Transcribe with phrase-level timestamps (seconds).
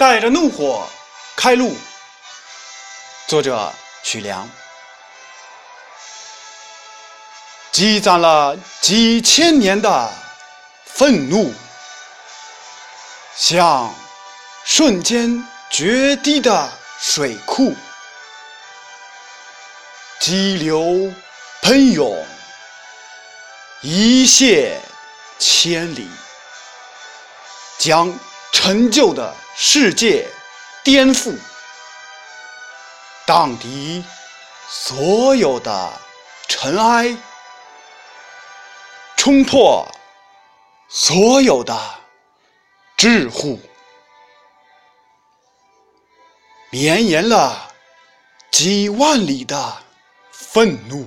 [0.00, 0.88] 带着怒火
[1.36, 1.76] 开路。
[3.28, 3.70] 作者：
[4.02, 4.48] 曲梁。
[7.70, 10.10] 积攒了几千年的
[10.86, 11.52] 愤怒，
[13.36, 13.94] 像
[14.64, 17.76] 瞬间决堤的水库，
[20.18, 21.12] 激流
[21.60, 22.26] 喷涌，
[23.82, 24.78] 一泻
[25.38, 26.08] 千里，
[27.78, 28.10] 将
[28.52, 30.28] 陈旧的世界
[30.84, 31.36] 颠覆，
[33.26, 34.02] 荡涤
[34.68, 35.92] 所有的
[36.48, 37.16] 尘埃。
[39.16, 39.86] 冲破
[40.88, 41.78] 所有的
[42.96, 43.58] 桎梏，
[46.70, 47.70] 绵延了
[48.50, 49.76] 几万里的
[50.32, 51.06] 愤怒，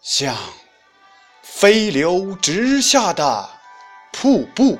[0.00, 0.36] 像
[1.42, 3.50] 飞流直下的
[4.12, 4.78] 瀑布，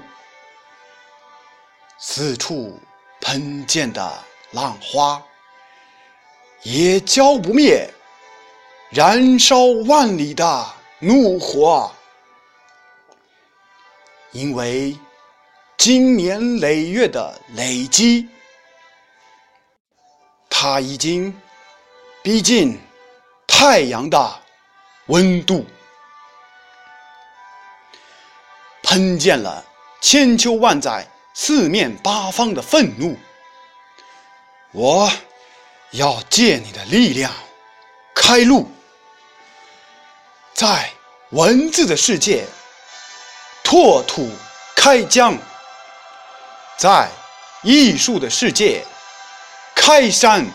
[2.03, 2.81] 四处
[3.21, 5.23] 喷溅的浪花，
[6.63, 7.89] 也浇不灭
[8.91, 10.67] 燃烧万里的。
[11.03, 11.91] 怒火，
[14.33, 14.95] 因为
[15.79, 18.29] 经年累月的累积，
[20.51, 21.35] 它已经
[22.23, 22.79] 逼近
[23.47, 24.43] 太阳的
[25.07, 25.65] 温度，
[28.83, 29.65] 喷溅了
[30.03, 31.09] 千秋万载、
[31.43, 33.19] 四面八方的愤怒。
[34.73, 35.11] 我
[35.93, 37.33] 要借你的力量
[38.15, 38.71] 开路。
[40.53, 40.91] 在
[41.31, 42.45] 文字的世界
[43.65, 44.31] 拓土
[44.77, 45.35] 开疆，
[46.77, 47.09] 在
[47.63, 48.85] 艺术的世界
[49.75, 50.47] 开山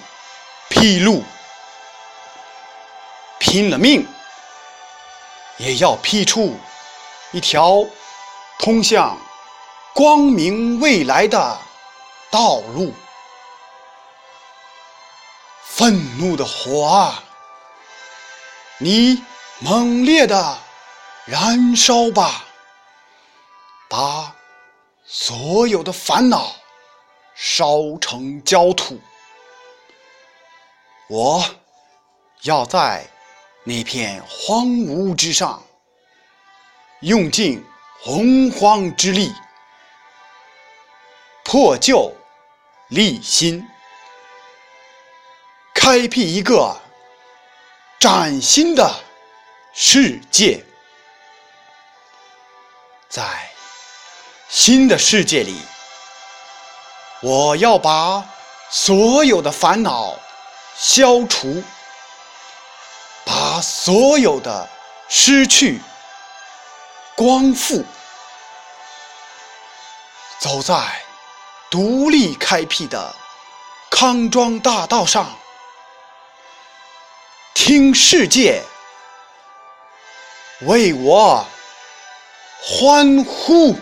[0.70, 1.23] 劈路，
[3.39, 4.08] 拼了命
[5.58, 6.55] 也要劈出
[7.31, 7.83] 一条
[8.59, 9.20] 通向
[9.95, 11.57] 光明未来的
[12.29, 12.93] 道路。
[15.63, 17.23] 愤怒的火啊，
[18.77, 19.23] 你！
[19.59, 20.58] 猛烈的
[21.25, 22.43] 燃烧吧，
[23.89, 24.36] 把
[25.05, 26.53] 所有的烦恼
[27.33, 28.99] 烧成焦土。
[31.08, 31.41] 我
[32.41, 33.08] 要在
[33.64, 35.64] 那片荒芜之上，
[36.99, 37.64] 用尽
[38.02, 39.33] 洪荒之力，
[41.55, 42.14] 破旧
[42.89, 43.66] 立新，
[45.73, 46.77] 开辟一个
[47.98, 48.93] 崭新的。
[49.73, 50.65] 世界，
[53.08, 53.23] 在
[54.49, 55.58] 新的世界里，
[57.21, 58.26] 我要把
[58.70, 60.14] 所有的烦恼
[60.76, 61.64] 消除，
[63.26, 64.67] 把所有的
[65.08, 65.80] 失去
[67.15, 67.86] 光复，
[70.39, 71.02] 走在
[71.70, 73.15] 独立开辟的
[73.89, 75.37] 康庄大道上，
[77.53, 78.64] 听世界。
[80.61, 81.45] 为我
[82.61, 83.77] 欢呼！